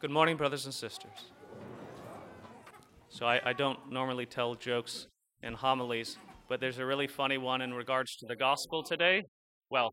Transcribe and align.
Good 0.00 0.12
morning, 0.12 0.36
brothers 0.36 0.64
and 0.64 0.72
sisters. 0.72 1.32
So, 3.08 3.26
I, 3.26 3.40
I, 3.44 3.52
don't 3.52 3.90
normally 3.90 4.26
tell 4.26 4.54
jokes 4.54 5.08
in 5.42 5.54
homilies, 5.54 6.18
but 6.48 6.60
there's 6.60 6.78
a 6.78 6.86
really 6.86 7.08
funny 7.08 7.36
one 7.36 7.60
in 7.62 7.74
regards 7.74 8.14
to 8.18 8.26
the 8.26 8.36
gospel 8.36 8.84
today. 8.84 9.24
Well, 9.70 9.92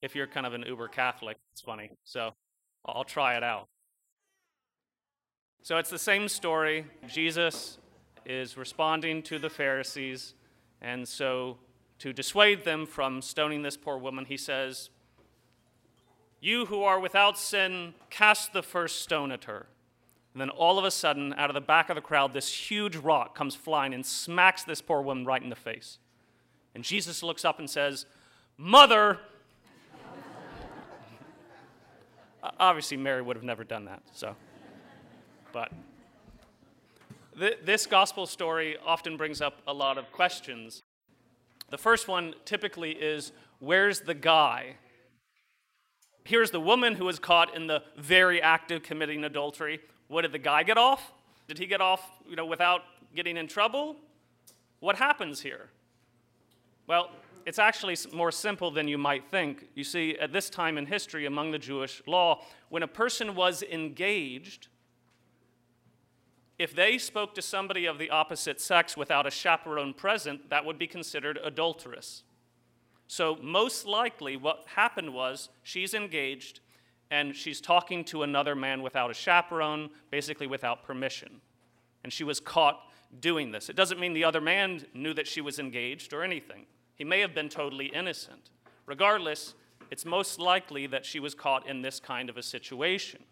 if 0.00 0.14
you're 0.14 0.26
kind 0.26 0.46
of 0.46 0.54
an 0.54 0.64
uber 0.66 0.88
Catholic, 0.88 1.36
it's 1.52 1.60
funny. 1.60 1.90
So, 2.04 2.30
I'll 2.86 3.04
try 3.04 3.36
it 3.36 3.42
out. 3.42 3.68
So, 5.60 5.76
it's 5.76 5.90
the 5.90 5.98
same 5.98 6.26
story. 6.28 6.86
Jesus 7.06 7.76
is 8.24 8.56
responding 8.56 9.22
to 9.24 9.38
the 9.38 9.50
Pharisees, 9.50 10.32
and 10.80 11.06
so 11.06 11.58
to 11.98 12.14
dissuade 12.14 12.64
them 12.64 12.86
from 12.86 13.20
stoning 13.20 13.60
this 13.60 13.76
poor 13.76 13.98
woman, 13.98 14.24
he 14.24 14.38
says, 14.38 14.88
You 16.44 16.66
who 16.66 16.82
are 16.82 17.00
without 17.00 17.38
sin, 17.38 17.94
cast 18.10 18.52
the 18.52 18.62
first 18.62 19.00
stone 19.00 19.32
at 19.32 19.44
her. 19.44 19.64
And 20.34 20.42
then 20.42 20.50
all 20.50 20.78
of 20.78 20.84
a 20.84 20.90
sudden, 20.90 21.32
out 21.38 21.48
of 21.48 21.54
the 21.54 21.62
back 21.62 21.88
of 21.88 21.94
the 21.94 22.02
crowd, 22.02 22.34
this 22.34 22.52
huge 22.52 22.96
rock 22.96 23.34
comes 23.34 23.54
flying 23.54 23.94
and 23.94 24.04
smacks 24.04 24.62
this 24.62 24.82
poor 24.82 25.00
woman 25.00 25.24
right 25.24 25.42
in 25.42 25.48
the 25.48 25.56
face. 25.56 25.96
And 26.74 26.84
Jesus 26.84 27.22
looks 27.22 27.46
up 27.46 27.60
and 27.60 27.70
says, 27.70 28.04
Mother! 28.58 29.20
Obviously, 32.60 32.98
Mary 32.98 33.22
would 33.22 33.36
have 33.36 33.42
never 33.42 33.64
done 33.64 33.86
that, 33.86 34.02
so. 34.12 34.36
But 35.50 35.72
th- 37.38 37.60
this 37.64 37.86
gospel 37.86 38.26
story 38.26 38.76
often 38.84 39.16
brings 39.16 39.40
up 39.40 39.62
a 39.66 39.72
lot 39.72 39.96
of 39.96 40.12
questions. 40.12 40.82
The 41.70 41.78
first 41.78 42.06
one 42.06 42.34
typically 42.44 42.90
is 42.90 43.32
where's 43.60 44.00
the 44.00 44.12
guy? 44.12 44.76
Here's 46.24 46.50
the 46.50 46.60
woman 46.60 46.94
who 46.94 47.04
was 47.04 47.18
caught 47.18 47.54
in 47.54 47.66
the 47.66 47.82
very 47.98 48.40
act 48.40 48.70
of 48.70 48.82
committing 48.82 49.24
adultery. 49.24 49.80
What 50.08 50.22
did 50.22 50.32
the 50.32 50.38
guy 50.38 50.62
get 50.62 50.78
off? 50.78 51.12
Did 51.48 51.58
he 51.58 51.66
get 51.66 51.82
off, 51.82 52.10
you 52.26 52.34
know, 52.34 52.46
without 52.46 52.82
getting 53.14 53.36
in 53.36 53.46
trouble? 53.46 53.96
What 54.80 54.96
happens 54.96 55.40
here? 55.40 55.68
Well, 56.86 57.10
it's 57.44 57.58
actually 57.58 57.96
more 58.12 58.32
simple 58.32 58.70
than 58.70 58.88
you 58.88 58.96
might 58.96 59.30
think. 59.30 59.68
You 59.74 59.84
see, 59.84 60.16
at 60.18 60.32
this 60.32 60.48
time 60.48 60.78
in 60.78 60.86
history 60.86 61.26
among 61.26 61.50
the 61.50 61.58
Jewish 61.58 62.02
law, 62.06 62.42
when 62.70 62.82
a 62.82 62.88
person 62.88 63.34
was 63.34 63.62
engaged, 63.62 64.68
if 66.58 66.74
they 66.74 66.96
spoke 66.96 67.34
to 67.34 67.42
somebody 67.42 67.84
of 67.84 67.98
the 67.98 68.08
opposite 68.08 68.62
sex 68.62 68.96
without 68.96 69.26
a 69.26 69.30
chaperone 69.30 69.92
present, 69.92 70.48
that 70.48 70.64
would 70.64 70.78
be 70.78 70.86
considered 70.86 71.38
adulterous. 71.44 72.22
So, 73.06 73.36
most 73.42 73.86
likely, 73.86 74.36
what 74.36 74.64
happened 74.74 75.12
was 75.12 75.50
she's 75.62 75.94
engaged 75.94 76.60
and 77.10 77.36
she's 77.36 77.60
talking 77.60 78.04
to 78.04 78.22
another 78.22 78.54
man 78.54 78.82
without 78.82 79.10
a 79.10 79.14
chaperone, 79.14 79.90
basically 80.10 80.46
without 80.46 80.82
permission. 80.82 81.40
And 82.02 82.12
she 82.12 82.24
was 82.24 82.40
caught 82.40 82.80
doing 83.20 83.52
this. 83.52 83.68
It 83.68 83.76
doesn't 83.76 84.00
mean 84.00 84.14
the 84.14 84.24
other 84.24 84.40
man 84.40 84.84
knew 84.94 85.14
that 85.14 85.26
she 85.26 85.40
was 85.40 85.58
engaged 85.58 86.12
or 86.12 86.22
anything, 86.22 86.66
he 86.96 87.04
may 87.04 87.20
have 87.20 87.34
been 87.34 87.48
totally 87.48 87.86
innocent. 87.86 88.50
Regardless, 88.86 89.54
it's 89.90 90.04
most 90.04 90.38
likely 90.38 90.86
that 90.86 91.04
she 91.04 91.20
was 91.20 91.34
caught 91.34 91.68
in 91.68 91.82
this 91.82 92.00
kind 92.00 92.28
of 92.28 92.36
a 92.36 92.42
situation. 92.42 93.22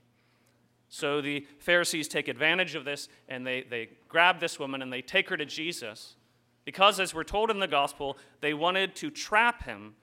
So 0.89 1.21
the 1.21 1.47
Pharisees 1.59 2.07
take 2.07 2.29
advantage 2.29 2.75
of 2.75 2.85
this 2.85 3.09
and 3.29 3.47
they, 3.47 3.63
they 3.63 3.89
grab 4.09 4.41
this 4.41 4.59
woman 4.59 4.83
and 4.83 4.93
they 4.93 5.03
take 5.03 5.29
her 5.31 5.37
to 5.37 5.45
Jesus 5.47 6.17
because, 6.65 7.01
as 7.01 7.15
we're 7.15 7.25
told 7.25 7.51
in 7.51 7.59
the 7.59 7.67
gospel, 7.67 8.17
they 8.41 8.55
wanted 8.55 8.95
to 8.97 9.11
trap 9.11 9.65
him 9.65 9.95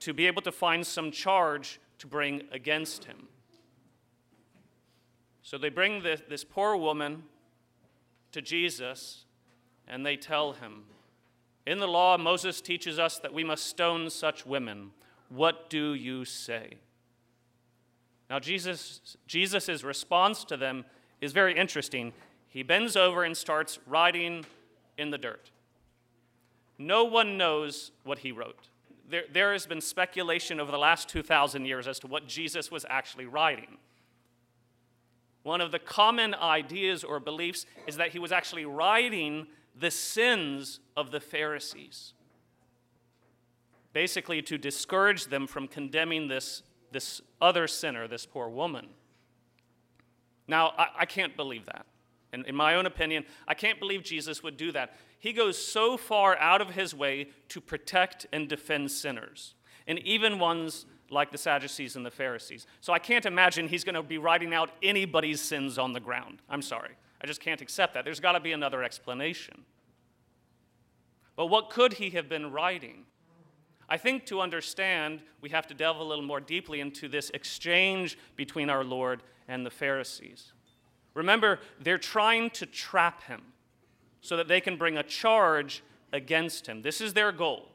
to 0.00 0.12
be 0.12 0.26
able 0.26 0.42
to 0.42 0.52
find 0.52 0.86
some 0.86 1.10
charge 1.10 1.80
to 1.98 2.06
bring 2.06 2.42
against 2.52 3.04
him. 3.04 3.28
So 5.42 5.56
they 5.58 5.70
bring 5.70 6.02
this, 6.02 6.44
poor 6.44 6.76
woman 6.76 7.24
to 8.32 8.42
Jesus 8.42 9.24
and 9.86 10.04
they 10.04 10.16
tell 10.16 10.52
him, 10.52 10.84
In 11.66 11.78
the 11.78 11.88
law, 11.88 12.18
Moses 12.18 12.60
teaches 12.60 12.98
us 12.98 13.18
that 13.18 13.32
we 13.32 13.44
must 13.44 13.66
stone 13.66 14.10
such 14.10 14.44
women. 14.44 14.90
What 15.30 15.70
do 15.70 15.94
you 15.94 16.24
say? 16.24 16.74
Now, 18.28 18.38
Jesus' 18.38 19.16
Jesus's 19.26 19.82
response 19.84 20.44
to 20.44 20.56
them 20.56 20.84
is 21.20 21.32
very 21.32 21.56
interesting. 21.56 22.12
He 22.48 22.62
bends 22.62 22.94
over 22.94 23.24
and 23.24 23.36
starts 23.36 23.78
writing 23.86 24.44
in 24.98 25.10
the 25.10 25.18
dirt. 25.18 25.50
No 26.78 27.04
one 27.04 27.36
knows 27.36 27.90
what 28.04 28.20
he 28.20 28.32
wrote. 28.32 28.68
There, 29.10 29.24
there 29.32 29.52
has 29.52 29.66
been 29.66 29.80
speculation 29.80 30.60
over 30.60 30.70
the 30.70 30.78
last 30.78 31.08
2,000 31.08 31.64
years 31.64 31.88
as 31.88 31.98
to 32.00 32.06
what 32.06 32.26
Jesus 32.26 32.70
was 32.70 32.86
actually 32.88 33.26
writing. 33.26 33.78
One 35.42 35.60
of 35.60 35.72
the 35.72 35.78
common 35.78 36.34
ideas 36.34 37.02
or 37.02 37.18
beliefs 37.20 37.66
is 37.86 37.96
that 37.96 38.10
he 38.10 38.18
was 38.18 38.32
actually 38.32 38.66
writing 38.66 39.46
the 39.74 39.90
sins 39.90 40.80
of 40.96 41.10
the 41.10 41.20
Pharisees, 41.20 42.12
basically 43.92 44.42
to 44.42 44.58
discourage 44.58 45.26
them 45.26 45.46
from 45.46 45.68
condemning 45.68 46.28
this 46.28 46.62
this 46.92 47.20
other 47.40 47.66
sinner, 47.66 48.08
this 48.08 48.26
poor 48.26 48.48
woman. 48.48 48.88
Now, 50.46 50.72
I, 50.78 50.88
I 51.00 51.06
can't 51.06 51.36
believe 51.36 51.66
that. 51.66 51.86
And 52.32 52.46
in 52.46 52.54
my 52.54 52.74
own 52.74 52.86
opinion, 52.86 53.24
I 53.46 53.54
can't 53.54 53.80
believe 53.80 54.02
Jesus 54.02 54.42
would 54.42 54.56
do 54.56 54.72
that. 54.72 54.94
He 55.18 55.32
goes 55.32 55.56
so 55.56 55.96
far 55.96 56.36
out 56.38 56.60
of 56.60 56.70
his 56.70 56.94
way 56.94 57.28
to 57.48 57.60
protect 57.60 58.26
and 58.32 58.48
defend 58.48 58.90
sinners, 58.90 59.54
and 59.86 59.98
even 60.00 60.38
ones 60.38 60.86
like 61.10 61.30
the 61.30 61.38
Sadducees 61.38 61.96
and 61.96 62.04
the 62.04 62.10
Pharisees. 62.10 62.66
So 62.80 62.92
I 62.92 62.98
can't 62.98 63.24
imagine 63.24 63.66
he's 63.66 63.84
going 63.84 63.94
to 63.94 64.02
be 64.02 64.18
writing 64.18 64.52
out 64.52 64.70
anybody's 64.82 65.40
sins 65.40 65.78
on 65.78 65.92
the 65.92 66.00
ground. 66.00 66.42
I'm 66.50 66.62
sorry. 66.62 66.96
I 67.20 67.26
just 67.26 67.40
can't 67.40 67.60
accept 67.60 67.94
that. 67.94 68.04
There's 68.04 68.20
got 68.20 68.32
to 68.32 68.40
be 68.40 68.52
another 68.52 68.82
explanation. 68.82 69.64
But 71.34 71.46
what 71.46 71.70
could 71.70 71.94
he 71.94 72.10
have 72.10 72.28
been 72.28 72.52
writing? 72.52 73.04
I 73.88 73.96
think 73.96 74.26
to 74.26 74.40
understand, 74.40 75.22
we 75.40 75.48
have 75.48 75.66
to 75.68 75.74
delve 75.74 75.98
a 75.98 76.04
little 76.04 76.24
more 76.24 76.40
deeply 76.40 76.80
into 76.80 77.08
this 77.08 77.30
exchange 77.30 78.18
between 78.36 78.68
our 78.68 78.84
Lord 78.84 79.22
and 79.48 79.64
the 79.64 79.70
Pharisees. 79.70 80.52
Remember, 81.18 81.58
they're 81.80 81.98
trying 81.98 82.48
to 82.50 82.64
trap 82.64 83.24
him 83.24 83.42
so 84.20 84.36
that 84.36 84.46
they 84.46 84.60
can 84.60 84.76
bring 84.76 84.96
a 84.96 85.02
charge 85.02 85.82
against 86.12 86.68
him. 86.68 86.82
This 86.82 87.00
is 87.00 87.12
their 87.12 87.32
goal. 87.32 87.68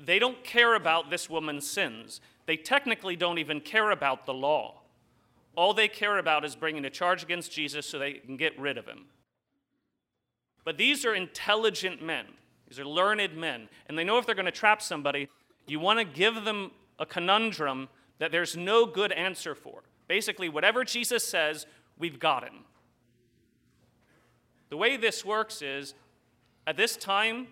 They 0.00 0.18
don't 0.18 0.42
care 0.42 0.74
about 0.74 1.10
this 1.10 1.28
woman's 1.28 1.68
sins. 1.68 2.20
They 2.46 2.56
technically 2.56 3.14
don't 3.14 3.38
even 3.38 3.60
care 3.60 3.90
about 3.90 4.24
the 4.24 4.32
law. 4.32 4.80
All 5.54 5.74
they 5.74 5.86
care 5.86 6.16
about 6.16 6.46
is 6.46 6.56
bringing 6.56 6.84
a 6.86 6.90
charge 6.90 7.22
against 7.22 7.52
Jesus 7.52 7.86
so 7.86 7.98
they 7.98 8.14
can 8.14 8.38
get 8.38 8.58
rid 8.58 8.78
of 8.78 8.86
him. 8.86 9.04
But 10.64 10.78
these 10.78 11.04
are 11.04 11.14
intelligent 11.14 12.02
men. 12.02 12.24
These 12.68 12.80
are 12.80 12.86
learned 12.86 13.36
men. 13.36 13.68
And 13.86 13.98
they 13.98 14.04
know 14.04 14.18
if 14.18 14.24
they're 14.24 14.34
going 14.34 14.46
to 14.46 14.50
trap 14.50 14.80
somebody, 14.80 15.28
you 15.66 15.78
want 15.78 15.98
to 15.98 16.04
give 16.06 16.44
them 16.44 16.70
a 16.98 17.04
conundrum 17.04 17.90
that 18.18 18.32
there's 18.32 18.56
no 18.56 18.86
good 18.86 19.12
answer 19.12 19.54
for. 19.54 19.82
Basically, 20.08 20.48
whatever 20.48 20.84
Jesus 20.84 21.26
says, 21.26 21.66
we've 21.98 22.18
got 22.18 22.44
him. 22.44 22.64
The 24.68 24.76
way 24.76 24.96
this 24.96 25.24
works 25.24 25.62
is 25.62 25.94
at 26.66 26.76
this 26.76 26.96
time 26.96 27.46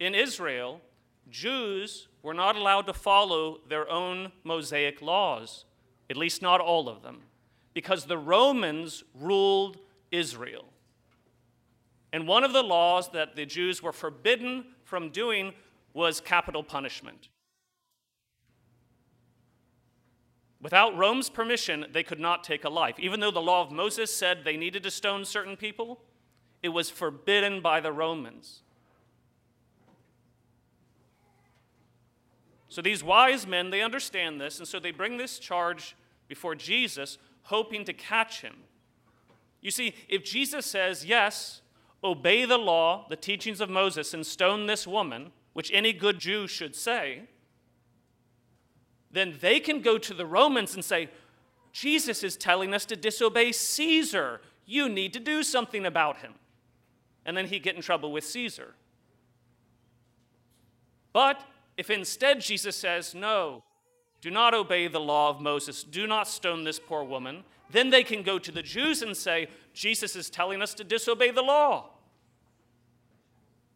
in 0.00 0.14
Israel, 0.14 0.80
Jews 1.30 2.08
were 2.22 2.34
not 2.34 2.56
allowed 2.56 2.86
to 2.86 2.94
follow 2.94 3.60
their 3.68 3.88
own 3.90 4.32
Mosaic 4.42 5.02
laws, 5.02 5.64
at 6.08 6.16
least 6.16 6.42
not 6.42 6.60
all 6.60 6.88
of 6.88 7.02
them, 7.02 7.22
because 7.74 8.06
the 8.06 8.18
Romans 8.18 9.04
ruled 9.14 9.78
Israel. 10.10 10.64
And 12.12 12.26
one 12.28 12.44
of 12.44 12.52
the 12.52 12.62
laws 12.62 13.10
that 13.10 13.34
the 13.34 13.44
Jews 13.44 13.82
were 13.82 13.92
forbidden 13.92 14.64
from 14.84 15.10
doing 15.10 15.52
was 15.92 16.20
capital 16.20 16.62
punishment. 16.62 17.28
Without 20.64 20.96
Rome's 20.96 21.28
permission, 21.28 21.84
they 21.92 22.02
could 22.02 22.18
not 22.18 22.42
take 22.42 22.64
a 22.64 22.70
life. 22.70 22.98
Even 22.98 23.20
though 23.20 23.30
the 23.30 23.38
law 23.38 23.60
of 23.60 23.70
Moses 23.70 24.10
said 24.10 24.44
they 24.44 24.56
needed 24.56 24.82
to 24.84 24.90
stone 24.90 25.26
certain 25.26 25.58
people, 25.58 26.00
it 26.62 26.70
was 26.70 26.88
forbidden 26.88 27.60
by 27.60 27.80
the 27.80 27.92
Romans. 27.92 28.62
So 32.70 32.80
these 32.80 33.04
wise 33.04 33.46
men, 33.46 33.68
they 33.68 33.82
understand 33.82 34.40
this, 34.40 34.58
and 34.58 34.66
so 34.66 34.80
they 34.80 34.90
bring 34.90 35.18
this 35.18 35.38
charge 35.38 35.96
before 36.28 36.54
Jesus, 36.54 37.18
hoping 37.42 37.84
to 37.84 37.92
catch 37.92 38.40
him. 38.40 38.54
You 39.60 39.70
see, 39.70 39.94
if 40.08 40.24
Jesus 40.24 40.64
says, 40.64 41.04
Yes, 41.04 41.60
obey 42.02 42.46
the 42.46 42.56
law, 42.56 43.04
the 43.10 43.16
teachings 43.16 43.60
of 43.60 43.68
Moses, 43.68 44.14
and 44.14 44.24
stone 44.24 44.64
this 44.64 44.86
woman, 44.86 45.32
which 45.52 45.70
any 45.74 45.92
good 45.92 46.18
Jew 46.18 46.46
should 46.46 46.74
say, 46.74 47.24
then 49.14 49.36
they 49.40 49.60
can 49.60 49.80
go 49.80 49.96
to 49.98 50.12
the 50.12 50.26
Romans 50.26 50.74
and 50.74 50.84
say, 50.84 51.08
Jesus 51.72 52.22
is 52.22 52.36
telling 52.36 52.74
us 52.74 52.84
to 52.86 52.96
disobey 52.96 53.52
Caesar. 53.52 54.40
You 54.66 54.88
need 54.88 55.12
to 55.12 55.20
do 55.20 55.42
something 55.42 55.86
about 55.86 56.18
him. 56.18 56.34
And 57.26 57.36
then 57.36 57.46
he'd 57.46 57.62
get 57.62 57.76
in 57.76 57.82
trouble 57.82 58.12
with 58.12 58.24
Caesar. 58.24 58.74
But 61.12 61.40
if 61.76 61.90
instead 61.90 62.40
Jesus 62.40 62.76
says, 62.76 63.14
no, 63.14 63.62
do 64.20 64.30
not 64.30 64.54
obey 64.54 64.88
the 64.88 65.00
law 65.00 65.30
of 65.30 65.40
Moses, 65.40 65.82
do 65.84 66.06
not 66.06 66.28
stone 66.28 66.64
this 66.64 66.78
poor 66.78 67.04
woman. 67.04 67.44
Then 67.70 67.90
they 67.90 68.04
can 68.04 68.22
go 68.22 68.38
to 68.38 68.52
the 68.52 68.62
Jews 68.62 69.02
and 69.02 69.16
say, 69.16 69.48
Jesus 69.72 70.16
is 70.16 70.30
telling 70.30 70.62
us 70.62 70.74
to 70.74 70.84
disobey 70.84 71.30
the 71.30 71.42
law. 71.42 71.90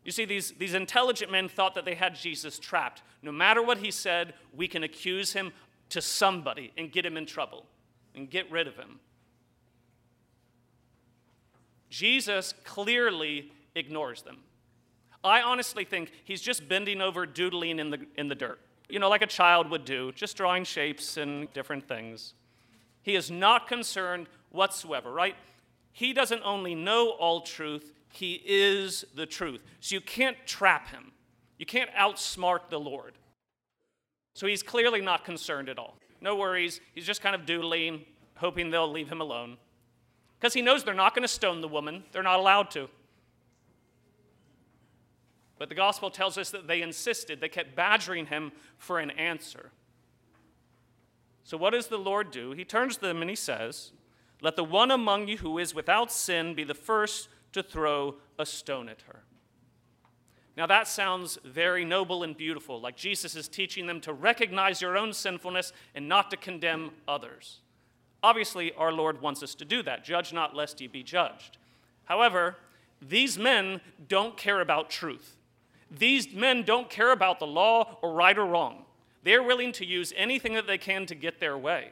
You 0.04 0.12
see, 0.12 0.24
these, 0.24 0.52
these 0.52 0.74
intelligent 0.74 1.30
men 1.30 1.48
thought 1.48 1.74
that 1.74 1.84
they 1.84 1.94
had 1.94 2.14
Jesus 2.14 2.58
trapped. 2.58 3.02
No 3.22 3.32
matter 3.32 3.62
what 3.62 3.78
he 3.78 3.90
said, 3.90 4.34
we 4.54 4.68
can 4.68 4.82
accuse 4.82 5.32
him 5.32 5.52
to 5.90 6.00
somebody 6.00 6.72
and 6.76 6.90
get 6.92 7.04
him 7.04 7.16
in 7.16 7.26
trouble 7.26 7.66
and 8.14 8.30
get 8.30 8.50
rid 8.50 8.66
of 8.66 8.76
him. 8.76 9.00
Jesus 11.90 12.54
clearly 12.64 13.50
ignores 13.74 14.22
them. 14.22 14.38
I 15.24 15.42
honestly 15.42 15.84
think 15.84 16.12
he's 16.24 16.40
just 16.40 16.68
bending 16.68 17.00
over, 17.00 17.26
doodling 17.26 17.78
in 17.78 17.90
the, 17.90 18.06
in 18.16 18.28
the 18.28 18.34
dirt, 18.34 18.60
you 18.88 18.98
know, 18.98 19.08
like 19.08 19.22
a 19.22 19.26
child 19.26 19.70
would 19.70 19.84
do, 19.84 20.12
just 20.12 20.36
drawing 20.36 20.64
shapes 20.64 21.16
and 21.16 21.52
different 21.52 21.88
things. 21.88 22.34
He 23.02 23.14
is 23.14 23.30
not 23.30 23.66
concerned 23.66 24.26
whatsoever, 24.50 25.10
right? 25.12 25.34
He 25.92 26.12
doesn't 26.12 26.42
only 26.44 26.74
know 26.74 27.10
all 27.10 27.40
truth, 27.40 27.92
he 28.10 28.42
is 28.44 29.04
the 29.14 29.26
truth. 29.26 29.60
So 29.80 29.94
you 29.94 30.00
can't 30.00 30.36
trap 30.46 30.88
him, 30.88 31.12
you 31.58 31.66
can't 31.66 31.90
outsmart 31.92 32.70
the 32.70 32.80
Lord. 32.80 33.14
So 34.34 34.46
he's 34.46 34.62
clearly 34.62 35.00
not 35.00 35.24
concerned 35.24 35.68
at 35.68 35.78
all. 35.78 35.96
No 36.20 36.36
worries. 36.36 36.80
He's 36.94 37.04
just 37.04 37.20
kind 37.20 37.34
of 37.34 37.44
doodling, 37.44 38.04
hoping 38.36 38.70
they'll 38.70 38.90
leave 38.90 39.08
him 39.08 39.20
alone. 39.20 39.56
Because 40.38 40.54
he 40.54 40.62
knows 40.62 40.84
they're 40.84 40.94
not 40.94 41.14
going 41.14 41.22
to 41.22 41.28
stone 41.28 41.60
the 41.60 41.68
woman, 41.68 42.04
they're 42.12 42.22
not 42.22 42.38
allowed 42.38 42.70
to. 42.72 42.88
But 45.58 45.68
the 45.68 45.74
gospel 45.74 46.10
tells 46.10 46.38
us 46.38 46.50
that 46.50 46.68
they 46.68 46.82
insisted, 46.82 47.40
they 47.40 47.48
kept 47.48 47.74
badgering 47.74 48.26
him 48.26 48.52
for 48.76 49.00
an 49.00 49.10
answer. 49.10 49.72
So, 51.42 51.56
what 51.56 51.72
does 51.72 51.88
the 51.88 51.98
Lord 51.98 52.30
do? 52.30 52.52
He 52.52 52.64
turns 52.64 52.96
to 52.96 53.06
them 53.06 53.20
and 53.22 53.30
he 53.30 53.34
says, 53.34 53.90
Let 54.40 54.54
the 54.54 54.62
one 54.62 54.90
among 54.90 55.26
you 55.26 55.38
who 55.38 55.58
is 55.58 55.74
without 55.74 56.12
sin 56.12 56.54
be 56.54 56.62
the 56.62 56.74
first 56.74 57.28
to 57.58 57.62
throw 57.62 58.14
a 58.38 58.46
stone 58.46 58.88
at 58.88 59.02
her. 59.02 59.24
Now, 60.56 60.66
that 60.66 60.88
sounds 60.88 61.38
very 61.44 61.84
noble 61.84 62.24
and 62.24 62.36
beautiful, 62.36 62.80
like 62.80 62.96
Jesus 62.96 63.36
is 63.36 63.46
teaching 63.46 63.86
them 63.86 64.00
to 64.00 64.12
recognize 64.12 64.82
your 64.82 64.96
own 64.96 65.12
sinfulness 65.12 65.72
and 65.94 66.08
not 66.08 66.30
to 66.30 66.36
condemn 66.36 66.90
others. 67.06 67.60
Obviously, 68.22 68.72
our 68.72 68.90
Lord 68.90 69.20
wants 69.22 69.42
us 69.42 69.54
to 69.54 69.64
do 69.64 69.82
that. 69.84 70.04
Judge 70.04 70.32
not, 70.32 70.56
lest 70.56 70.80
ye 70.80 70.88
be 70.88 71.04
judged. 71.04 71.58
However, 72.06 72.56
these 73.00 73.38
men 73.38 73.80
don't 74.08 74.36
care 74.36 74.60
about 74.60 74.90
truth. 74.90 75.36
These 75.90 76.32
men 76.32 76.64
don't 76.64 76.90
care 76.90 77.12
about 77.12 77.38
the 77.38 77.46
law 77.46 77.98
or 78.02 78.12
right 78.12 78.36
or 78.36 78.44
wrong. 78.44 78.84
They're 79.22 79.42
willing 79.42 79.70
to 79.72 79.86
use 79.86 80.12
anything 80.16 80.54
that 80.54 80.66
they 80.66 80.78
can 80.78 81.06
to 81.06 81.14
get 81.14 81.38
their 81.38 81.56
way. 81.56 81.90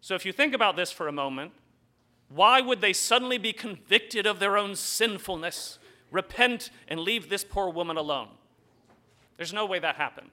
So 0.00 0.14
if 0.14 0.26
you 0.26 0.32
think 0.32 0.54
about 0.54 0.76
this 0.76 0.92
for 0.92 1.08
a 1.08 1.12
moment, 1.12 1.52
why 2.28 2.60
would 2.60 2.80
they 2.80 2.92
suddenly 2.92 3.38
be 3.38 3.52
convicted 3.52 4.26
of 4.26 4.38
their 4.38 4.58
own 4.58 4.74
sinfulness, 4.74 5.78
repent, 6.10 6.70
and 6.86 7.00
leave 7.00 7.28
this 7.28 7.44
poor 7.44 7.70
woman 7.70 7.96
alone? 7.96 8.28
There's 9.36 9.52
no 9.52 9.64
way 9.64 9.78
that 9.78 9.96
happened. 9.96 10.30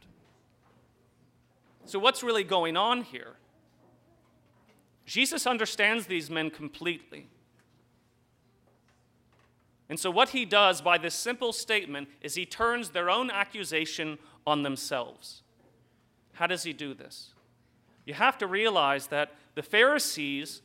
So, 1.85 1.99
what's 1.99 2.23
really 2.23 2.43
going 2.43 2.75
on 2.75 3.03
here? 3.03 3.35
Jesus 5.05 5.45
understands 5.45 6.07
these 6.07 6.29
men 6.29 6.49
completely. 6.49 7.27
And 9.87 9.99
so, 9.99 10.09
what 10.09 10.29
he 10.29 10.45
does 10.45 10.81
by 10.81 10.97
this 10.97 11.13
simple 11.13 11.53
statement 11.53 12.09
is 12.21 12.33
he 12.35 12.45
turns 12.45 12.89
their 12.89 13.09
own 13.09 13.29
accusation 13.29 14.17
on 14.47 14.63
themselves. 14.63 15.43
How 16.33 16.47
does 16.47 16.63
he 16.63 16.73
do 16.73 16.93
this? 16.93 17.33
You 18.05 18.15
have 18.15 18.37
to 18.39 18.47
realize 18.47 19.07
that 19.07 19.33
the 19.53 19.63
Pharisees 19.63 20.61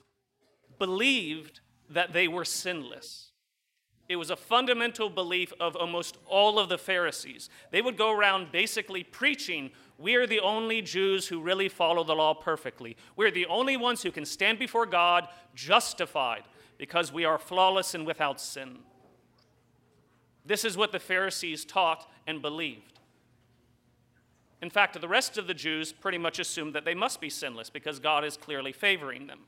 believed 0.81 1.61
that 1.89 2.13
they 2.13 2.27
were 2.27 2.45
sinless. 2.45 3.31
It 4.09 4.17
was 4.17 4.31
a 4.31 4.37
fundamental 4.37 5.09
belief 5.09 5.53
of 5.61 5.77
almost 5.77 6.17
all 6.27 6.59
of 6.59 6.69
the 6.69 6.79
Pharisees. 6.79 7.49
They 7.71 7.81
would 7.81 7.97
go 7.97 8.11
around 8.11 8.51
basically 8.51 9.05
preaching, 9.05 9.71
We 9.99 10.17
are 10.17 10.27
the 10.27 10.41
only 10.41 10.83
Jews 10.83 11.29
who 11.29 11.41
really 11.41 11.69
follow 11.69 12.03
the 12.03 12.17
law 12.17 12.35
perfectly. 12.35 12.97
We're 13.15 13.31
the 13.31 13.47
only 13.47 13.77
ones 13.77 14.03
who 14.03 14.11
can 14.11 14.25
stand 14.25 14.59
before 14.59 14.87
God 14.87 15.29
justified 15.55 16.43
because 16.77 17.13
we 17.13 17.25
are 17.25 17.39
flawless 17.39 17.95
and 17.95 18.05
without 18.05 18.41
sin. 18.41 18.79
This 20.45 20.65
is 20.65 20.77
what 20.77 20.91
the 20.91 20.99
Pharisees 20.99 21.65
taught 21.65 22.11
and 22.27 22.43
believed. 22.43 22.99
In 24.61 24.71
fact, 24.71 25.01
the 25.01 25.07
rest 25.07 25.39
of 25.39 25.47
the 25.47 25.55
Jews 25.55 25.93
pretty 25.93 26.19
much 26.19 26.41
assumed 26.41 26.75
that 26.75 26.85
they 26.85 26.95
must 26.95 27.21
be 27.21 27.31
sinless 27.31 27.71
because 27.71 28.01
God 28.01 28.25
is 28.25 28.37
clearly 28.37 28.73
favoring 28.73 29.29
them. 29.29 29.41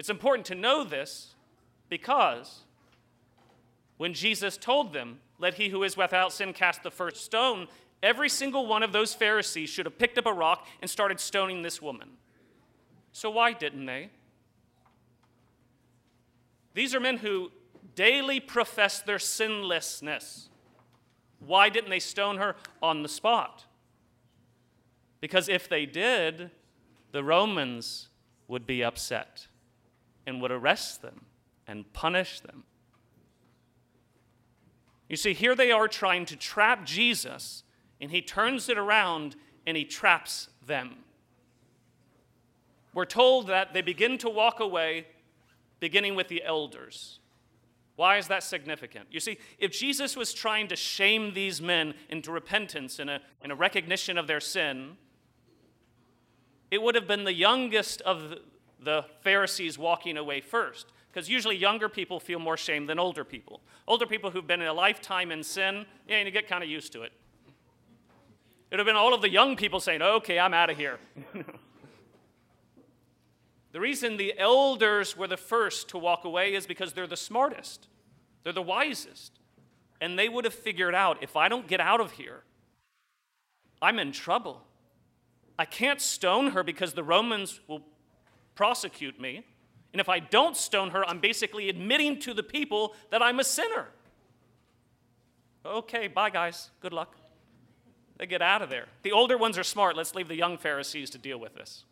It's 0.00 0.08
important 0.08 0.46
to 0.46 0.54
know 0.54 0.82
this 0.82 1.34
because 1.90 2.60
when 3.98 4.14
Jesus 4.14 4.56
told 4.56 4.94
them, 4.94 5.20
Let 5.38 5.52
he 5.52 5.68
who 5.68 5.82
is 5.82 5.94
without 5.94 6.32
sin 6.32 6.54
cast 6.54 6.82
the 6.82 6.90
first 6.90 7.22
stone, 7.22 7.68
every 8.02 8.30
single 8.30 8.66
one 8.66 8.82
of 8.82 8.92
those 8.92 9.12
Pharisees 9.12 9.68
should 9.68 9.84
have 9.84 9.98
picked 9.98 10.16
up 10.16 10.24
a 10.24 10.32
rock 10.32 10.66
and 10.80 10.88
started 10.88 11.20
stoning 11.20 11.60
this 11.60 11.82
woman. 11.82 12.12
So 13.12 13.28
why 13.28 13.52
didn't 13.52 13.84
they? 13.84 14.08
These 16.72 16.94
are 16.94 17.00
men 17.00 17.18
who 17.18 17.52
daily 17.94 18.40
profess 18.40 19.00
their 19.00 19.18
sinlessness. 19.18 20.48
Why 21.40 21.68
didn't 21.68 21.90
they 21.90 21.98
stone 21.98 22.38
her 22.38 22.56
on 22.82 23.02
the 23.02 23.08
spot? 23.10 23.66
Because 25.20 25.50
if 25.50 25.68
they 25.68 25.84
did, 25.84 26.50
the 27.12 27.22
Romans 27.22 28.08
would 28.48 28.66
be 28.66 28.82
upset 28.82 29.48
and 30.30 30.40
would 30.40 30.50
arrest 30.50 31.02
them 31.02 31.26
and 31.66 31.92
punish 31.92 32.40
them. 32.40 32.64
You 35.10 35.16
see, 35.16 35.34
here 35.34 35.54
they 35.54 35.72
are 35.72 35.88
trying 35.88 36.24
to 36.26 36.36
trap 36.36 36.86
Jesus, 36.86 37.64
and 38.00 38.10
he 38.10 38.22
turns 38.22 38.68
it 38.68 38.78
around 38.78 39.36
and 39.66 39.76
he 39.76 39.84
traps 39.84 40.48
them. 40.66 40.98
We're 42.94 43.04
told 43.04 43.48
that 43.48 43.74
they 43.74 43.82
begin 43.82 44.18
to 44.18 44.30
walk 44.30 44.60
away, 44.60 45.08
beginning 45.80 46.14
with 46.14 46.28
the 46.28 46.42
elders. 46.44 47.18
Why 47.96 48.16
is 48.16 48.28
that 48.28 48.42
significant? 48.42 49.08
You 49.10 49.20
see, 49.20 49.38
if 49.58 49.72
Jesus 49.72 50.16
was 50.16 50.32
trying 50.32 50.68
to 50.68 50.76
shame 50.76 51.34
these 51.34 51.60
men 51.60 51.94
into 52.08 52.32
repentance 52.32 52.98
and 52.98 53.10
a, 53.10 53.20
and 53.42 53.52
a 53.52 53.54
recognition 53.54 54.16
of 54.16 54.26
their 54.26 54.40
sin, 54.40 54.96
it 56.70 56.80
would 56.80 56.94
have 56.94 57.06
been 57.06 57.24
the 57.24 57.34
youngest 57.34 58.00
of 58.02 58.36
the 58.82 59.04
Pharisees 59.22 59.78
walking 59.78 60.16
away 60.16 60.40
first. 60.40 60.86
Because 61.12 61.28
usually 61.28 61.56
younger 61.56 61.88
people 61.88 62.20
feel 62.20 62.38
more 62.38 62.56
shame 62.56 62.86
than 62.86 62.98
older 62.98 63.24
people. 63.24 63.60
Older 63.88 64.06
people 64.06 64.30
who've 64.30 64.46
been 64.46 64.60
in 64.60 64.68
a 64.68 64.72
lifetime 64.72 65.32
in 65.32 65.42
sin, 65.42 65.86
yeah, 66.08 66.22
you 66.22 66.30
get 66.30 66.48
kind 66.48 66.62
of 66.62 66.70
used 66.70 66.92
to 66.92 67.02
it. 67.02 67.12
It 68.70 68.76
would 68.76 68.78
have 68.78 68.86
been 68.86 68.96
all 68.96 69.12
of 69.12 69.20
the 69.20 69.28
young 69.28 69.56
people 69.56 69.80
saying, 69.80 70.00
okay, 70.00 70.38
I'm 70.38 70.54
out 70.54 70.70
of 70.70 70.76
here. 70.76 71.00
the 73.72 73.80
reason 73.80 74.16
the 74.16 74.38
elders 74.38 75.16
were 75.16 75.26
the 75.26 75.36
first 75.36 75.88
to 75.88 75.98
walk 75.98 76.24
away 76.24 76.54
is 76.54 76.68
because 76.68 76.92
they're 76.92 77.08
the 77.08 77.16
smartest. 77.16 77.88
They're 78.44 78.52
the 78.52 78.62
wisest. 78.62 79.32
And 80.00 80.16
they 80.16 80.28
would 80.28 80.44
have 80.44 80.54
figured 80.54 80.94
out 80.94 81.20
if 81.20 81.36
I 81.36 81.48
don't 81.48 81.66
get 81.66 81.80
out 81.80 82.00
of 82.00 82.12
here, 82.12 82.44
I'm 83.82 83.98
in 83.98 84.12
trouble. 84.12 84.62
I 85.58 85.64
can't 85.64 86.00
stone 86.00 86.52
her 86.52 86.62
because 86.62 86.94
the 86.94 87.02
Romans 87.02 87.60
will 87.66 87.82
prosecute 88.60 89.18
me. 89.18 89.42
And 89.94 90.02
if 90.02 90.10
I 90.10 90.18
don't 90.18 90.54
stone 90.54 90.90
her, 90.90 91.02
I'm 91.08 91.18
basically 91.18 91.70
admitting 91.70 92.18
to 92.20 92.34
the 92.34 92.42
people 92.42 92.94
that 93.10 93.22
I'm 93.22 93.40
a 93.40 93.44
sinner. 93.44 93.86
Okay, 95.64 96.08
bye, 96.08 96.28
guys. 96.28 96.68
Good 96.80 96.92
luck. 96.92 97.16
They 98.18 98.26
get 98.26 98.42
out 98.42 98.60
of 98.60 98.68
there. 98.68 98.84
The 99.02 99.12
older 99.12 99.38
ones 99.38 99.56
are 99.56 99.64
smart. 99.64 99.96
Let's 99.96 100.14
leave 100.14 100.28
the 100.28 100.36
young 100.36 100.58
Pharisees 100.58 101.08
to 101.08 101.18
deal 101.18 101.40
with 101.40 101.54
this. 101.54 101.84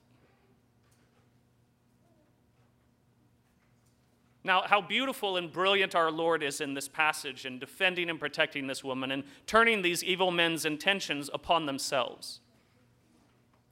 Now, 4.44 4.64
how 4.66 4.82
beautiful 4.82 5.38
and 5.38 5.50
brilliant 5.50 5.94
our 5.94 6.10
Lord 6.10 6.42
is 6.42 6.60
in 6.60 6.74
this 6.74 6.86
passage 6.86 7.46
in 7.46 7.58
defending 7.58 8.10
and 8.10 8.20
protecting 8.20 8.66
this 8.66 8.84
woman 8.84 9.10
and 9.10 9.24
turning 9.46 9.80
these 9.80 10.04
evil 10.04 10.30
men's 10.30 10.66
intentions 10.66 11.30
upon 11.32 11.64
themselves. 11.64 12.40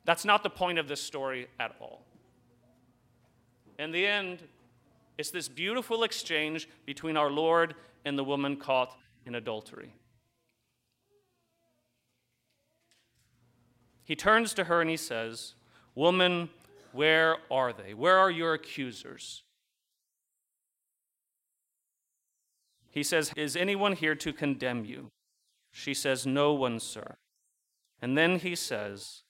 That's 0.06 0.24
not 0.24 0.42
the 0.42 0.48
point 0.48 0.78
of 0.78 0.88
this 0.88 1.02
story 1.02 1.48
at 1.60 1.76
all. 1.78 2.05
In 3.78 3.92
the 3.92 4.06
end, 4.06 4.42
it's 5.18 5.30
this 5.30 5.48
beautiful 5.48 6.02
exchange 6.02 6.68
between 6.84 7.16
our 7.16 7.30
Lord 7.30 7.74
and 8.04 8.18
the 8.18 8.24
woman 8.24 8.56
caught 8.56 8.96
in 9.24 9.34
adultery. 9.34 9.94
He 14.04 14.14
turns 14.14 14.54
to 14.54 14.64
her 14.64 14.80
and 14.80 14.88
he 14.88 14.96
says, 14.96 15.54
Woman, 15.94 16.50
where 16.92 17.36
are 17.50 17.72
they? 17.72 17.92
Where 17.92 18.18
are 18.18 18.30
your 18.30 18.54
accusers? 18.54 19.42
He 22.90 23.02
says, 23.02 23.32
Is 23.36 23.56
anyone 23.56 23.92
here 23.92 24.14
to 24.14 24.32
condemn 24.32 24.84
you? 24.84 25.10
She 25.72 25.92
says, 25.92 26.26
No 26.26 26.54
one, 26.54 26.78
sir. 26.80 27.16
And 28.00 28.16
then 28.16 28.38
he 28.38 28.54
says, 28.54 29.22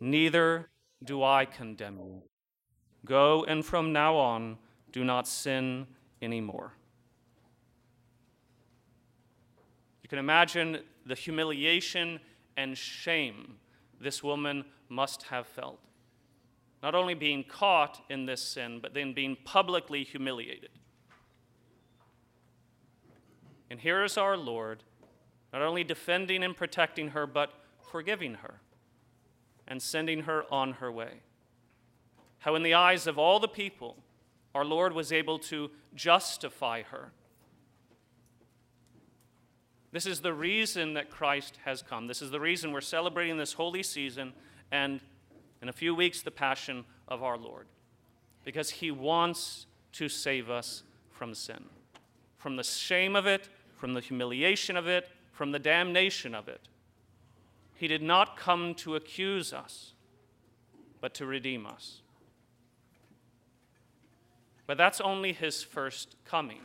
neither 0.00 0.70
do 1.04 1.22
I 1.22 1.44
condemn 1.44 1.98
you. 1.98 2.22
Go 3.08 3.44
and 3.44 3.64
from 3.64 3.92
now 3.92 4.16
on, 4.16 4.58
do 4.92 5.02
not 5.02 5.26
sin 5.26 5.86
anymore. 6.20 6.74
You 10.02 10.10
can 10.10 10.18
imagine 10.18 10.80
the 11.06 11.14
humiliation 11.14 12.20
and 12.58 12.76
shame 12.76 13.56
this 13.98 14.22
woman 14.22 14.66
must 14.90 15.22
have 15.24 15.46
felt. 15.46 15.80
Not 16.82 16.94
only 16.94 17.14
being 17.14 17.44
caught 17.44 18.04
in 18.10 18.26
this 18.26 18.42
sin, 18.42 18.78
but 18.80 18.92
then 18.92 19.14
being 19.14 19.38
publicly 19.42 20.04
humiliated. 20.04 20.70
And 23.70 23.80
here 23.80 24.04
is 24.04 24.18
our 24.18 24.36
Lord, 24.36 24.84
not 25.52 25.62
only 25.62 25.82
defending 25.82 26.44
and 26.44 26.54
protecting 26.54 27.08
her, 27.08 27.26
but 27.26 27.52
forgiving 27.90 28.34
her 28.34 28.60
and 29.66 29.80
sending 29.80 30.22
her 30.22 30.44
on 30.52 30.74
her 30.74 30.92
way. 30.92 31.22
How, 32.40 32.54
in 32.54 32.62
the 32.62 32.74
eyes 32.74 33.06
of 33.06 33.18
all 33.18 33.40
the 33.40 33.48
people, 33.48 33.96
our 34.54 34.64
Lord 34.64 34.92
was 34.92 35.12
able 35.12 35.38
to 35.40 35.70
justify 35.94 36.82
her. 36.82 37.12
This 39.90 40.06
is 40.06 40.20
the 40.20 40.34
reason 40.34 40.94
that 40.94 41.10
Christ 41.10 41.58
has 41.64 41.82
come. 41.82 42.06
This 42.06 42.22
is 42.22 42.30
the 42.30 42.40
reason 42.40 42.72
we're 42.72 42.80
celebrating 42.80 43.38
this 43.38 43.54
holy 43.54 43.82
season 43.82 44.32
and, 44.70 45.00
in 45.62 45.68
a 45.68 45.72
few 45.72 45.94
weeks, 45.94 46.22
the 46.22 46.30
passion 46.30 46.84
of 47.08 47.22
our 47.22 47.38
Lord. 47.38 47.66
Because 48.44 48.70
he 48.70 48.90
wants 48.90 49.66
to 49.92 50.08
save 50.08 50.50
us 50.50 50.82
from 51.10 51.34
sin, 51.34 51.64
from 52.36 52.56
the 52.56 52.62
shame 52.62 53.16
of 53.16 53.26
it, 53.26 53.48
from 53.76 53.94
the 53.94 54.00
humiliation 54.00 54.76
of 54.76 54.86
it, 54.86 55.08
from 55.32 55.52
the 55.52 55.58
damnation 55.58 56.34
of 56.34 56.48
it. 56.48 56.68
He 57.74 57.88
did 57.88 58.02
not 58.02 58.36
come 58.36 58.74
to 58.76 58.96
accuse 58.96 59.52
us, 59.52 59.94
but 61.00 61.14
to 61.14 61.26
redeem 61.26 61.64
us. 61.66 62.02
But 64.68 64.76
that's 64.76 65.00
only 65.00 65.32
his 65.32 65.64
first 65.64 66.14
coming. 66.26 66.60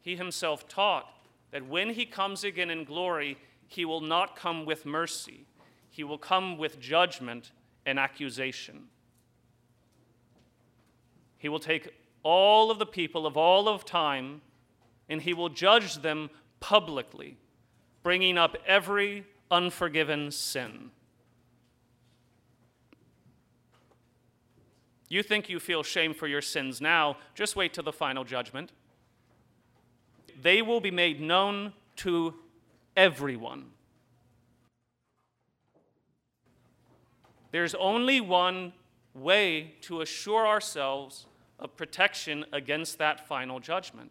He 0.00 0.16
himself 0.16 0.66
taught 0.66 1.06
that 1.52 1.68
when 1.68 1.90
he 1.90 2.06
comes 2.06 2.42
again 2.42 2.70
in 2.70 2.84
glory, 2.84 3.36
he 3.68 3.84
will 3.84 4.00
not 4.00 4.36
come 4.36 4.64
with 4.64 4.86
mercy, 4.86 5.46
he 5.90 6.02
will 6.02 6.18
come 6.18 6.56
with 6.56 6.80
judgment 6.80 7.52
and 7.84 7.98
accusation. 7.98 8.84
He 11.38 11.48
will 11.48 11.58
take 11.58 11.94
all 12.22 12.70
of 12.70 12.78
the 12.78 12.86
people 12.86 13.26
of 13.26 13.36
all 13.36 13.68
of 13.68 13.84
time 13.84 14.40
and 15.08 15.22
he 15.22 15.34
will 15.34 15.50
judge 15.50 15.96
them 15.96 16.30
publicly 16.58 17.36
bringing 18.02 18.38
up 18.38 18.56
every 18.66 19.24
unforgiven 19.50 20.30
sin. 20.30 20.90
You 25.08 25.22
think 25.22 25.48
you 25.48 25.60
feel 25.60 25.82
shame 25.82 26.14
for 26.14 26.26
your 26.26 26.42
sins 26.42 26.80
now, 26.80 27.16
just 27.34 27.54
wait 27.56 27.72
till 27.72 27.84
the 27.84 27.92
final 27.92 28.24
judgment. 28.24 28.72
They 30.42 30.62
will 30.62 30.80
be 30.80 30.90
made 30.90 31.20
known 31.20 31.72
to 31.96 32.34
everyone. 32.96 33.66
There's 37.52 37.74
only 37.76 38.20
one 38.20 38.72
way 39.14 39.74
to 39.82 40.00
assure 40.00 40.46
ourselves 40.46 41.26
of 41.58 41.76
protection 41.76 42.44
against 42.52 42.98
that 42.98 43.26
final 43.26 43.60
judgment, 43.60 44.10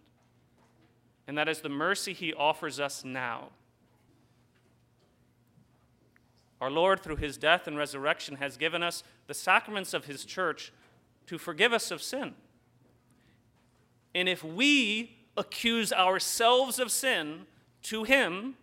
and 1.27 1.37
that 1.37 1.47
is 1.47 1.61
the 1.61 1.69
mercy 1.69 2.13
He 2.13 2.33
offers 2.33 2.79
us 2.79 3.03
now. 3.03 3.49
Our 6.61 6.71
Lord, 6.71 7.01
through 7.01 7.17
his 7.17 7.37
death 7.37 7.67
and 7.67 7.77
resurrection, 7.77 8.37
has 8.37 8.57
given 8.57 8.81
us 8.81 9.03
the 9.27 9.33
sacraments 9.33 9.93
of 9.93 10.05
his 10.05 10.25
church 10.25 10.71
to 11.27 11.37
forgive 11.37 11.73
us 11.73 11.91
of 11.91 12.01
sin. 12.01 12.33
And 14.13 14.29
if 14.29 14.43
we 14.43 15.17
accuse 15.37 15.91
ourselves 15.91 16.79
of 16.79 16.91
sin 16.91 17.45
to 17.83 18.03
him, 18.03 18.55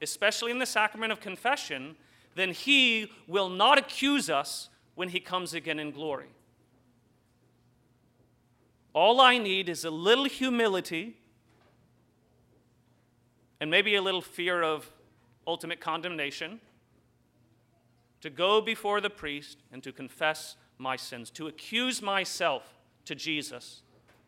especially 0.00 0.50
in 0.50 0.58
the 0.58 0.66
sacrament 0.66 1.12
of 1.12 1.20
confession, 1.20 1.96
then 2.34 2.52
he 2.52 3.10
will 3.26 3.48
not 3.48 3.78
accuse 3.78 4.30
us 4.30 4.68
when 4.94 5.08
he 5.08 5.20
comes 5.20 5.54
again 5.54 5.78
in 5.78 5.90
glory. 5.90 6.28
All 8.94 9.20
I 9.20 9.38
need 9.38 9.68
is 9.68 9.84
a 9.84 9.90
little 9.90 10.24
humility 10.24 11.16
and 13.60 13.70
maybe 13.70 13.94
a 13.94 14.02
little 14.02 14.20
fear 14.20 14.62
of 14.62 14.90
ultimate 15.46 15.80
condemnation 15.80 16.60
to 18.20 18.30
go 18.30 18.60
before 18.60 19.00
the 19.00 19.10
priest 19.10 19.58
and 19.72 19.82
to 19.82 19.92
confess 19.92 20.56
my 20.78 20.96
sins, 20.96 21.30
to 21.30 21.46
accuse 21.46 22.02
myself 22.02 22.74
to 23.04 23.14
Jesus, 23.14 23.82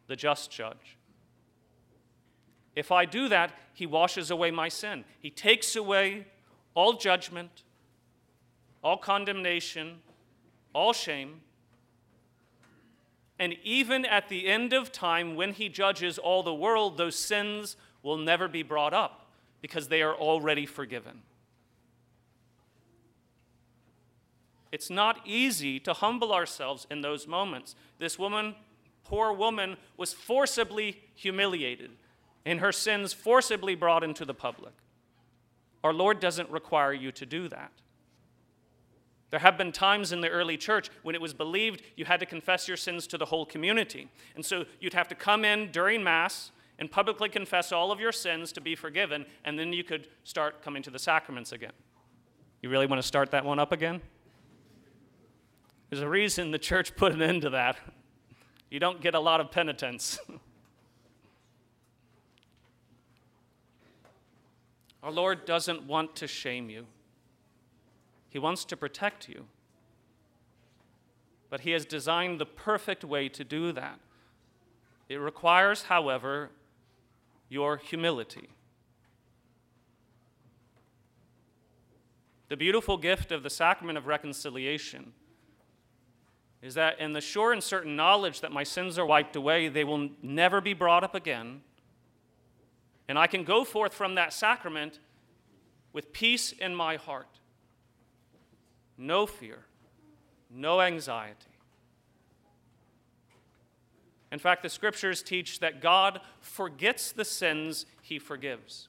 the 0.06 0.16
just 0.16 0.50
judge. 0.50 0.96
If 2.76 2.90
I 2.90 3.04
do 3.04 3.28
that, 3.28 3.52
he 3.72 3.86
washes 3.86 4.30
away 4.30 4.50
my 4.50 4.68
sin. 4.68 5.04
He 5.18 5.30
takes 5.30 5.76
away 5.76 6.26
all 6.74 6.94
judgment, 6.94 7.62
all 8.82 8.96
condemnation, 8.96 10.00
all 10.72 10.92
shame. 10.92 11.40
And 13.38 13.56
even 13.62 14.04
at 14.04 14.28
the 14.28 14.46
end 14.48 14.72
of 14.72 14.92
time, 14.92 15.36
when 15.36 15.52
he 15.52 15.68
judges 15.68 16.18
all 16.18 16.42
the 16.42 16.54
world, 16.54 16.96
those 16.96 17.16
sins 17.16 17.76
will 18.02 18.18
never 18.18 18.48
be 18.48 18.62
brought 18.62 18.94
up 18.94 19.26
because 19.60 19.88
they 19.88 20.02
are 20.02 20.14
already 20.14 20.66
forgiven. 20.66 21.22
It's 24.75 24.90
not 24.90 25.21
easy 25.25 25.78
to 25.78 25.93
humble 25.93 26.33
ourselves 26.33 26.85
in 26.90 27.00
those 27.00 27.28
moments. 27.28 27.76
This 28.00 28.19
woman, 28.19 28.57
poor 29.04 29.33
woman, 29.33 29.76
was 29.97 30.12
forcibly 30.12 31.00
humiliated 31.14 31.93
and 32.45 32.59
her 32.59 32.73
sins 32.73 33.12
forcibly 33.12 33.76
brought 33.76 34.02
into 34.02 34.25
the 34.25 34.35
public. 34.35 34.73
Our 35.85 35.93
Lord 35.93 36.19
doesn't 36.19 36.50
require 36.50 36.93
you 36.93 37.12
to 37.12 37.25
do 37.25 37.47
that. 37.50 37.71
There 39.31 39.38
have 39.38 39.57
been 39.57 39.71
times 39.71 40.11
in 40.11 40.23
the 40.23 40.28
early 40.28 40.57
church 40.57 40.90
when 41.04 41.14
it 41.14 41.21
was 41.21 41.33
believed 41.33 41.83
you 41.95 42.04
had 42.07 42.19
to 42.19 42.26
confess 42.26 42.66
your 42.66 42.76
sins 42.76 43.07
to 43.07 43.16
the 43.16 43.26
whole 43.26 43.47
community. 43.47 44.09
And 44.35 44.45
so 44.45 44.64
you'd 44.81 44.95
have 44.95 45.07
to 45.07 45.14
come 45.14 45.45
in 45.45 45.71
during 45.71 46.02
Mass 46.02 46.50
and 46.81 46.90
publicly 46.90 47.28
confess 47.28 47.71
all 47.71 47.93
of 47.93 48.00
your 48.00 48.11
sins 48.11 48.50
to 48.50 48.61
be 48.61 48.75
forgiven, 48.75 49.25
and 49.45 49.57
then 49.57 49.73
you 49.73 49.85
could 49.85 50.09
start 50.25 50.62
coming 50.62 50.83
to 50.83 50.90
the 50.90 50.99
sacraments 50.99 51.52
again. 51.52 51.71
You 52.61 52.71
really 52.71 52.87
want 52.87 53.00
to 53.00 53.07
start 53.07 53.31
that 53.31 53.45
one 53.45 53.61
up 53.61 53.71
again? 53.71 54.02
There's 55.94 56.02
a 56.02 56.08
reason 56.08 56.50
the 56.50 56.58
church 56.58 56.96
put 56.96 57.12
an 57.12 57.22
end 57.22 57.42
to 57.42 57.50
that. 57.50 57.76
You 58.68 58.80
don't 58.80 59.00
get 59.00 59.14
a 59.14 59.20
lot 59.20 59.40
of 59.40 59.52
penitence. 59.52 60.18
Our 65.04 65.12
Lord 65.12 65.44
doesn't 65.44 65.84
want 65.84 66.16
to 66.16 66.26
shame 66.26 66.68
you, 66.68 66.86
He 68.28 68.40
wants 68.40 68.64
to 68.64 68.76
protect 68.76 69.28
you. 69.28 69.44
But 71.48 71.60
He 71.60 71.70
has 71.70 71.86
designed 71.86 72.40
the 72.40 72.46
perfect 72.46 73.04
way 73.04 73.28
to 73.28 73.44
do 73.44 73.70
that. 73.70 74.00
It 75.08 75.18
requires, 75.18 75.84
however, 75.84 76.50
your 77.48 77.76
humility. 77.76 78.48
The 82.48 82.56
beautiful 82.56 82.96
gift 82.96 83.30
of 83.30 83.44
the 83.44 83.50
sacrament 83.50 83.96
of 83.96 84.08
reconciliation 84.08 85.12
is 86.64 86.73
that 86.75 86.99
in 86.99 87.12
the 87.12 87.21
sure 87.21 87.52
and 87.52 87.62
certain 87.62 87.94
knowledge 87.94 88.40
that 88.40 88.50
my 88.50 88.64
sins 88.64 88.99
are 88.99 89.04
wiped 89.04 89.37
away, 89.37 89.68
they 89.68 89.85
will 89.85 90.09
never 90.23 90.62
be 90.62 90.73
brought 90.73 91.04
up 91.04 91.14
again. 91.14 91.61
And 93.06 93.18
I 93.18 93.26
can 93.26 93.44
go 93.44 93.64
forth 93.64 93.92
from 93.92 94.14
that 94.14 94.33
sacrament 94.33 94.99
with 95.92 96.11
peace 96.14 96.52
in 96.52 96.75
my 96.75 96.97
heart, 96.97 97.28
no 98.97 99.26
fear, 99.26 99.66
no 100.50 100.80
anxiety. 100.80 101.37
In 104.33 104.38
fact, 104.38 104.62
the 104.62 104.71
scriptures 104.71 105.23
teach 105.23 105.61
that 105.61 105.83
God 105.83 106.23
forgets 106.40 107.12
the 107.12 107.26
sins 107.26 107.85
he 108.00 108.18
forgives. 108.18 108.88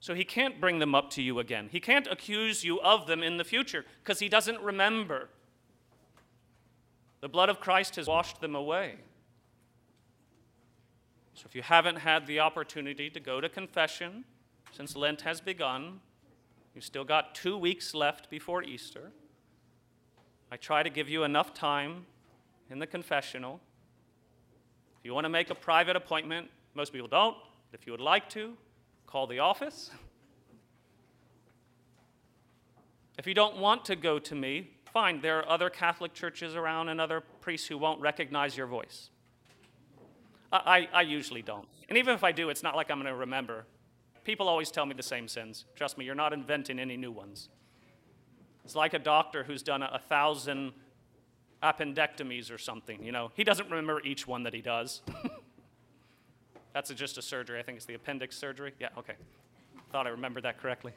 So 0.00 0.14
he 0.14 0.24
can't 0.24 0.60
bring 0.60 0.80
them 0.80 0.96
up 0.96 1.10
to 1.10 1.22
you 1.22 1.38
again. 1.38 1.68
He 1.70 1.78
can't 1.78 2.08
accuse 2.10 2.64
you 2.64 2.80
of 2.80 3.06
them 3.06 3.22
in 3.22 3.36
the 3.36 3.44
future 3.44 3.84
because 4.02 4.18
he 4.18 4.28
doesn't 4.28 4.60
remember. 4.60 5.28
The 7.22 7.28
blood 7.28 7.48
of 7.48 7.60
Christ 7.60 7.96
has 7.96 8.08
washed 8.08 8.40
them 8.40 8.56
away. 8.56 8.96
So 11.34 11.44
if 11.46 11.54
you 11.54 11.62
haven't 11.62 11.96
had 11.96 12.26
the 12.26 12.40
opportunity 12.40 13.08
to 13.10 13.20
go 13.20 13.40
to 13.40 13.48
confession 13.48 14.24
since 14.72 14.96
Lent 14.96 15.22
has 15.22 15.40
begun, 15.40 16.00
you've 16.74 16.84
still 16.84 17.04
got 17.04 17.36
two 17.36 17.56
weeks 17.56 17.94
left 17.94 18.28
before 18.28 18.64
Easter. 18.64 19.12
I 20.50 20.56
try 20.56 20.82
to 20.82 20.90
give 20.90 21.08
you 21.08 21.22
enough 21.22 21.54
time 21.54 22.06
in 22.70 22.80
the 22.80 22.88
confessional. 22.88 23.60
If 24.98 25.04
you 25.04 25.14
want 25.14 25.24
to 25.24 25.30
make 25.30 25.48
a 25.48 25.54
private 25.54 25.94
appointment, 25.94 26.50
most 26.74 26.92
people 26.92 27.08
don't. 27.08 27.36
If 27.72 27.86
you 27.86 27.92
would 27.92 28.00
like 28.00 28.28
to, 28.30 28.54
call 29.06 29.26
the 29.26 29.38
office. 29.38 29.90
If 33.18 33.26
you 33.26 33.34
don't 33.34 33.58
want 33.58 33.84
to 33.84 33.94
go 33.94 34.18
to 34.18 34.34
me, 34.34 34.70
fine. 34.92 35.20
There 35.20 35.38
are 35.38 35.48
other 35.48 35.70
Catholic 35.70 36.14
churches 36.14 36.54
around 36.54 36.88
and 36.88 37.00
other 37.00 37.20
priests 37.40 37.68
who 37.68 37.78
won't 37.78 38.00
recognize 38.00 38.56
your 38.56 38.66
voice. 38.66 39.10
I, 40.52 40.88
I, 40.92 41.00
I 41.00 41.02
usually 41.02 41.42
don't. 41.42 41.68
And 41.88 41.98
even 41.98 42.14
if 42.14 42.24
I 42.24 42.32
do, 42.32 42.50
it's 42.50 42.62
not 42.62 42.76
like 42.76 42.90
I'm 42.90 42.98
going 42.98 43.12
to 43.12 43.14
remember. 43.14 43.64
People 44.24 44.48
always 44.48 44.70
tell 44.70 44.86
me 44.86 44.94
the 44.94 45.02
same 45.02 45.26
sins. 45.26 45.64
Trust 45.74 45.98
me, 45.98 46.04
you're 46.04 46.14
not 46.14 46.32
inventing 46.32 46.78
any 46.78 46.96
new 46.96 47.10
ones. 47.10 47.48
It's 48.64 48.76
like 48.76 48.94
a 48.94 48.98
doctor 48.98 49.42
who's 49.42 49.62
done 49.62 49.82
a, 49.82 49.90
a 49.94 49.98
thousand 49.98 50.72
appendectomies 51.62 52.52
or 52.52 52.58
something. 52.58 53.02
You 53.02 53.12
know, 53.12 53.30
he 53.34 53.44
doesn't 53.44 53.70
remember 53.70 54.00
each 54.04 54.26
one 54.26 54.44
that 54.44 54.54
he 54.54 54.60
does. 54.60 55.02
That's 56.72 56.90
a, 56.90 56.94
just 56.94 57.18
a 57.18 57.22
surgery. 57.22 57.58
I 57.58 57.62
think 57.62 57.76
it's 57.76 57.86
the 57.86 57.94
appendix 57.94 58.36
surgery. 58.36 58.72
Yeah, 58.80 58.88
okay. 58.98 59.14
Thought 59.90 60.06
I 60.06 60.10
remembered 60.10 60.44
that 60.44 60.58
correctly. 60.58 60.92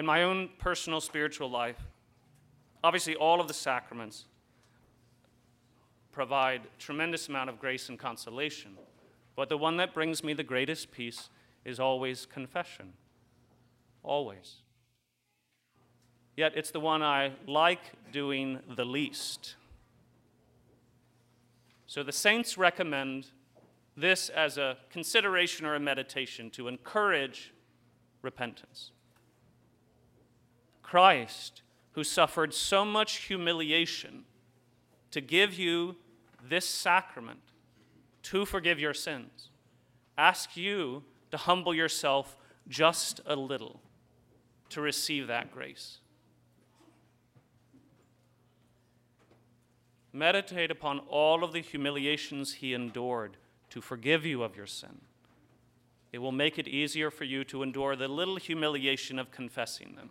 In 0.00 0.06
my 0.06 0.22
own 0.22 0.48
personal 0.56 1.02
spiritual 1.02 1.50
life, 1.50 1.76
obviously 2.82 3.16
all 3.16 3.38
of 3.38 3.48
the 3.48 3.52
sacraments 3.52 4.24
provide 6.10 6.62
tremendous 6.78 7.28
amount 7.28 7.50
of 7.50 7.60
grace 7.60 7.90
and 7.90 7.98
consolation. 7.98 8.78
But 9.36 9.50
the 9.50 9.58
one 9.58 9.76
that 9.76 9.92
brings 9.92 10.24
me 10.24 10.32
the 10.32 10.42
greatest 10.42 10.90
peace 10.90 11.28
is 11.66 11.78
always 11.78 12.24
confession. 12.24 12.94
Always. 14.02 14.62
Yet 16.34 16.52
it's 16.56 16.70
the 16.70 16.80
one 16.80 17.02
I 17.02 17.32
like 17.46 17.92
doing 18.10 18.60
the 18.74 18.86
least. 18.86 19.56
So 21.86 22.02
the 22.02 22.10
saints 22.10 22.56
recommend 22.56 23.26
this 23.98 24.30
as 24.30 24.56
a 24.56 24.78
consideration 24.88 25.66
or 25.66 25.74
a 25.74 25.80
meditation 25.80 26.48
to 26.52 26.68
encourage 26.68 27.52
repentance. 28.22 28.92
Christ, 30.90 31.62
who 31.92 32.02
suffered 32.02 32.52
so 32.52 32.84
much 32.84 33.18
humiliation 33.18 34.24
to 35.12 35.20
give 35.20 35.54
you 35.56 35.94
this 36.42 36.66
sacrament 36.66 37.38
to 38.24 38.44
forgive 38.44 38.80
your 38.80 38.92
sins, 38.92 39.50
ask 40.18 40.56
you 40.56 41.04
to 41.30 41.36
humble 41.36 41.72
yourself 41.72 42.36
just 42.66 43.20
a 43.24 43.36
little 43.36 43.80
to 44.70 44.80
receive 44.80 45.28
that 45.28 45.52
grace. 45.52 45.98
Meditate 50.12 50.72
upon 50.72 50.98
all 51.08 51.44
of 51.44 51.52
the 51.52 51.60
humiliations 51.60 52.54
he 52.54 52.74
endured 52.74 53.36
to 53.68 53.80
forgive 53.80 54.26
you 54.26 54.42
of 54.42 54.56
your 54.56 54.66
sin. 54.66 55.02
It 56.12 56.18
will 56.18 56.32
make 56.32 56.58
it 56.58 56.66
easier 56.66 57.12
for 57.12 57.22
you 57.22 57.44
to 57.44 57.62
endure 57.62 57.94
the 57.94 58.08
little 58.08 58.38
humiliation 58.38 59.20
of 59.20 59.30
confessing 59.30 59.94
them. 59.94 60.10